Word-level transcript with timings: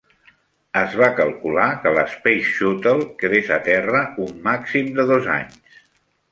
Es 0.79 0.95
va 1.01 1.09
calcular 1.19 1.67
que 1.83 1.91
la 1.97 2.07
Space 2.15 2.49
Shuttle 2.55 3.07
quedés 3.21 3.53
a 3.61 3.63
terra 3.71 4.03
un 4.27 4.35
màxim 4.51 4.93
de 5.01 5.09
dos 5.15 5.33
anys. 5.39 5.81